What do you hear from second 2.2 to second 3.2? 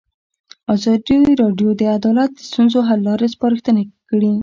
د ستونزو حل